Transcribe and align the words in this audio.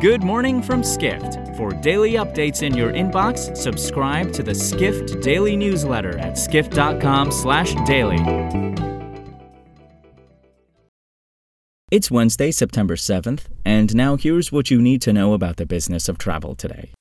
Good 0.00 0.22
morning 0.22 0.62
from 0.62 0.82
Skift. 0.82 1.54
For 1.58 1.72
daily 1.72 2.12
updates 2.12 2.62
in 2.62 2.74
your 2.74 2.90
inbox, 2.90 3.54
subscribe 3.54 4.32
to 4.32 4.42
the 4.42 4.54
Skift 4.54 5.20
Daily 5.20 5.56
newsletter 5.56 6.16
at 6.16 6.38
skift.com/daily. 6.38 8.16
It's 11.90 12.10
Wednesday, 12.10 12.50
September 12.50 12.96
7th, 12.96 13.48
and 13.66 13.94
now 13.94 14.16
here's 14.16 14.50
what 14.50 14.70
you 14.70 14.80
need 14.80 15.02
to 15.02 15.12
know 15.12 15.34
about 15.34 15.58
the 15.58 15.66
business 15.66 16.08
of 16.08 16.16
travel 16.16 16.54
today. 16.54 16.94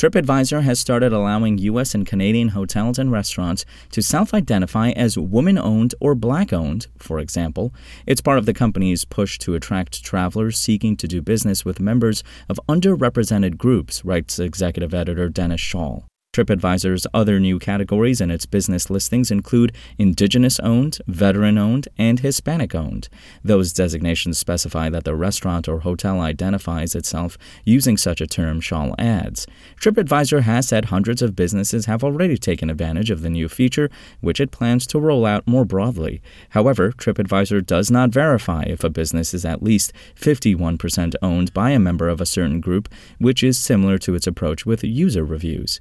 TripAdvisor 0.00 0.62
has 0.62 0.80
started 0.80 1.12
allowing 1.12 1.58
U.S. 1.58 1.94
and 1.94 2.06
Canadian 2.06 2.48
hotels 2.48 2.98
and 2.98 3.12
restaurants 3.12 3.66
to 3.90 4.00
self 4.00 4.32
identify 4.32 4.92
as 4.92 5.18
woman 5.18 5.58
owned 5.58 5.94
or 6.00 6.14
black 6.14 6.54
owned, 6.54 6.86
for 6.96 7.18
example. 7.18 7.74
It's 8.06 8.22
part 8.22 8.38
of 8.38 8.46
the 8.46 8.54
company's 8.54 9.04
push 9.04 9.36
to 9.40 9.54
attract 9.54 10.02
travelers 10.02 10.58
seeking 10.58 10.96
to 10.96 11.06
do 11.06 11.20
business 11.20 11.66
with 11.66 11.80
members 11.80 12.24
of 12.48 12.58
underrepresented 12.66 13.58
groups, 13.58 14.02
writes 14.02 14.38
executive 14.38 14.94
editor 14.94 15.28
Dennis 15.28 15.60
Schaal. 15.60 16.09
TripAdvisor's 16.32 17.08
other 17.12 17.40
new 17.40 17.58
categories 17.58 18.20
in 18.20 18.30
its 18.30 18.46
business 18.46 18.88
listings 18.88 19.32
include 19.32 19.74
Indigenous 19.98 20.60
owned, 20.60 20.98
veteran 21.08 21.58
owned, 21.58 21.88
and 21.98 22.20
Hispanic 22.20 22.72
owned. 22.72 23.08
Those 23.42 23.72
designations 23.72 24.38
specify 24.38 24.90
that 24.90 25.02
the 25.02 25.16
restaurant 25.16 25.66
or 25.66 25.80
hotel 25.80 26.20
identifies 26.20 26.94
itself 26.94 27.36
using 27.64 27.96
such 27.96 28.20
a 28.20 28.28
term, 28.28 28.60
Schaal 28.60 28.94
adds. 28.96 29.48
TripAdvisor 29.80 30.42
has 30.42 30.68
said 30.68 30.84
hundreds 30.84 31.20
of 31.20 31.34
businesses 31.34 31.86
have 31.86 32.04
already 32.04 32.38
taken 32.38 32.70
advantage 32.70 33.10
of 33.10 33.22
the 33.22 33.30
new 33.30 33.48
feature, 33.48 33.90
which 34.20 34.40
it 34.40 34.52
plans 34.52 34.86
to 34.86 35.00
roll 35.00 35.26
out 35.26 35.48
more 35.48 35.64
broadly. 35.64 36.22
However, 36.50 36.92
TripAdvisor 36.92 37.66
does 37.66 37.90
not 37.90 38.10
verify 38.10 38.62
if 38.68 38.84
a 38.84 38.90
business 38.90 39.34
is 39.34 39.44
at 39.44 39.64
least 39.64 39.92
51% 40.14 41.16
owned 41.22 41.52
by 41.52 41.70
a 41.70 41.80
member 41.80 42.08
of 42.08 42.20
a 42.20 42.26
certain 42.26 42.60
group, 42.60 42.88
which 43.18 43.42
is 43.42 43.58
similar 43.58 43.98
to 43.98 44.14
its 44.14 44.28
approach 44.28 44.64
with 44.64 44.84
user 44.84 45.24
reviews. 45.24 45.80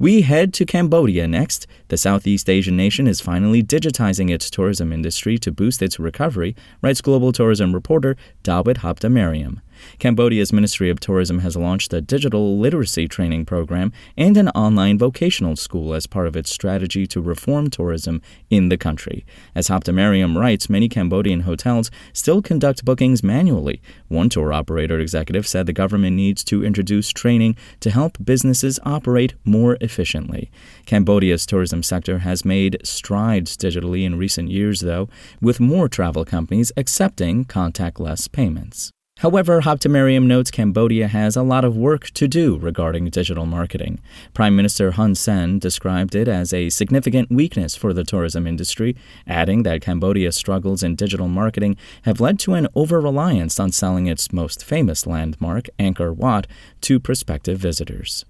We 0.00 0.22
head 0.22 0.54
to 0.54 0.64
Cambodia 0.64 1.26
next. 1.26 1.66
The 1.88 1.96
Southeast 1.96 2.48
Asian 2.48 2.76
nation 2.76 3.08
is 3.08 3.20
finally 3.20 3.64
digitizing 3.64 4.30
its 4.30 4.48
tourism 4.48 4.92
industry 4.92 5.38
to 5.38 5.50
boost 5.50 5.82
its 5.82 5.98
recovery, 5.98 6.54
writes 6.80 7.00
global 7.00 7.32
tourism 7.32 7.74
reporter 7.74 8.16
Dawit 8.44 8.78
Habtemariam. 8.78 9.60
Cambodia's 9.98 10.52
Ministry 10.52 10.90
of 10.90 11.00
Tourism 11.00 11.40
has 11.40 11.56
launched 11.56 11.92
a 11.92 12.00
digital 12.00 12.58
literacy 12.58 13.08
training 13.08 13.44
program 13.44 13.92
and 14.16 14.36
an 14.36 14.48
online 14.50 14.98
vocational 14.98 15.56
school 15.56 15.94
as 15.94 16.06
part 16.06 16.26
of 16.26 16.36
its 16.36 16.50
strategy 16.50 17.06
to 17.06 17.20
reform 17.20 17.70
tourism 17.70 18.22
in 18.50 18.68
the 18.68 18.76
country. 18.76 19.24
As 19.54 19.68
Habtemariam 19.68 20.36
writes, 20.36 20.68
many 20.68 20.88
Cambodian 20.88 21.40
hotels 21.40 21.90
still 22.12 22.42
conduct 22.42 22.84
bookings 22.84 23.22
manually. 23.22 23.80
One 24.08 24.28
tour 24.28 24.52
operator 24.52 24.98
executive 24.98 25.46
said 25.46 25.66
the 25.66 25.72
government 25.72 26.16
needs 26.16 26.44
to 26.44 26.64
introduce 26.64 27.10
training 27.10 27.56
to 27.80 27.90
help 27.90 28.18
businesses 28.24 28.78
operate 28.84 29.34
more 29.44 29.76
efficiently. 29.80 30.50
Cambodia's 30.86 31.46
tourism 31.46 31.82
sector 31.82 32.20
has 32.20 32.44
made 32.44 32.78
strides 32.84 33.56
digitally 33.56 34.04
in 34.04 34.18
recent 34.18 34.50
years, 34.50 34.80
though, 34.80 35.08
with 35.40 35.60
more 35.60 35.88
travel 35.88 36.24
companies 36.24 36.72
accepting 36.76 37.44
contactless 37.44 38.30
payments. 38.30 38.92
However, 39.18 39.62
Habtemariam 39.62 40.26
notes 40.26 40.52
Cambodia 40.52 41.08
has 41.08 41.34
a 41.34 41.42
lot 41.42 41.64
of 41.64 41.76
work 41.76 42.10
to 42.10 42.28
do 42.28 42.56
regarding 42.56 43.10
digital 43.10 43.46
marketing. 43.46 43.98
Prime 44.32 44.54
Minister 44.54 44.92
Hun 44.92 45.16
Sen 45.16 45.58
described 45.58 46.14
it 46.14 46.28
as 46.28 46.54
a 46.54 46.70
significant 46.70 47.28
weakness 47.28 47.74
for 47.74 47.92
the 47.92 48.04
tourism 48.04 48.46
industry, 48.46 48.94
adding 49.26 49.64
that 49.64 49.80
Cambodia's 49.80 50.36
struggles 50.36 50.84
in 50.84 50.94
digital 50.94 51.26
marketing 51.26 51.76
have 52.02 52.20
led 52.20 52.38
to 52.38 52.54
an 52.54 52.68
over 52.76 53.00
reliance 53.00 53.58
on 53.58 53.72
selling 53.72 54.06
its 54.06 54.32
most 54.32 54.64
famous 54.64 55.04
landmark, 55.04 55.66
Angkor 55.80 56.14
Wat, 56.14 56.46
to 56.82 57.00
prospective 57.00 57.58
visitors. 57.58 58.24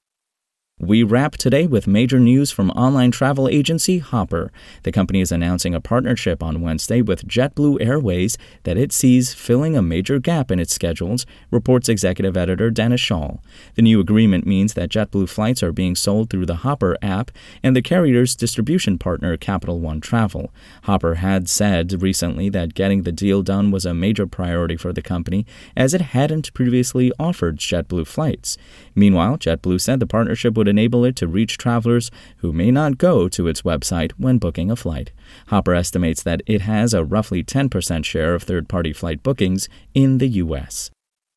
We 0.80 1.02
wrap 1.02 1.32
today 1.32 1.66
with 1.66 1.88
major 1.88 2.20
news 2.20 2.52
from 2.52 2.70
online 2.70 3.10
travel 3.10 3.48
agency 3.48 3.98
Hopper. 3.98 4.52
The 4.84 4.92
company 4.92 5.20
is 5.20 5.32
announcing 5.32 5.74
a 5.74 5.80
partnership 5.80 6.40
on 6.40 6.60
Wednesday 6.60 7.02
with 7.02 7.26
JetBlue 7.26 7.84
Airways 7.84 8.38
that 8.62 8.76
it 8.76 8.92
sees 8.92 9.34
filling 9.34 9.76
a 9.76 9.82
major 9.82 10.20
gap 10.20 10.52
in 10.52 10.60
its 10.60 10.72
schedules, 10.72 11.26
reports 11.50 11.88
executive 11.88 12.36
editor 12.36 12.70
Dennis 12.70 13.00
Schaal. 13.00 13.40
The 13.74 13.82
new 13.82 13.98
agreement 13.98 14.46
means 14.46 14.74
that 14.74 14.88
JetBlue 14.88 15.28
flights 15.28 15.64
are 15.64 15.72
being 15.72 15.96
sold 15.96 16.30
through 16.30 16.46
the 16.46 16.62
Hopper 16.62 16.96
app 17.02 17.32
and 17.60 17.74
the 17.74 17.82
carrier's 17.82 18.36
distribution 18.36 18.98
partner 18.98 19.36
Capital 19.36 19.80
One 19.80 20.00
Travel. 20.00 20.52
Hopper 20.84 21.16
had 21.16 21.48
said 21.48 22.00
recently 22.00 22.48
that 22.50 22.74
getting 22.74 23.02
the 23.02 23.10
deal 23.10 23.42
done 23.42 23.72
was 23.72 23.84
a 23.84 23.94
major 23.94 24.28
priority 24.28 24.76
for 24.76 24.92
the 24.92 25.02
company 25.02 25.44
as 25.76 25.92
it 25.92 26.12
hadn't 26.12 26.54
previously 26.54 27.10
offered 27.18 27.56
JetBlue 27.56 28.06
flights. 28.06 28.56
Meanwhile, 28.94 29.38
JetBlue 29.38 29.80
said 29.80 29.98
the 29.98 30.06
partnership 30.06 30.56
would 30.56 30.67
enable 30.68 31.04
it 31.04 31.16
to 31.16 31.26
reach 31.26 31.58
travelers 31.58 32.10
who 32.38 32.52
may 32.52 32.70
not 32.70 32.98
go 32.98 33.28
to 33.28 33.48
its 33.48 33.62
website 33.62 34.12
when 34.12 34.38
booking 34.38 34.70
a 34.70 34.76
flight. 34.76 35.10
Hopper 35.48 35.74
estimates 35.74 36.22
that 36.22 36.42
it 36.46 36.60
has 36.60 36.94
a 36.94 37.04
roughly 37.04 37.42
10% 37.42 38.04
share 38.04 38.34
of 38.34 38.44
third 38.44 38.68
party 38.68 38.92
flight 38.92 39.22
bookings 39.22 39.68
in 39.94 40.18
the 40.18 40.28
U.S. 40.28 40.90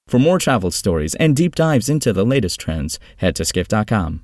For 0.08 0.20
more 0.20 0.40
travel 0.40 0.72
stories 0.72 1.16
and 1.16 1.36
deep 1.36 1.56
dives 1.56 1.90
into 1.90 2.14
the 2.14 2.26
latest 2.26 2.60
trends, 2.60 3.00
head 3.18 3.36
to 3.38 3.46
skift.com. 3.46 4.22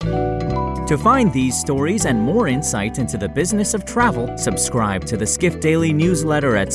To 0.00 0.96
find 0.96 1.30
these 1.34 1.58
stories 1.58 2.06
and 2.06 2.18
more 2.18 2.48
insight 2.48 2.98
into 2.98 3.18
the 3.18 3.28
business 3.28 3.74
of 3.74 3.84
travel, 3.84 4.38
subscribe 4.38 5.04
to 5.04 5.18
the 5.18 5.26
Skift 5.26 5.60
Daily 5.60 5.92
newsletter 5.92 6.56
at 6.56 6.72